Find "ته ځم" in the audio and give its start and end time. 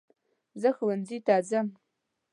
1.25-1.67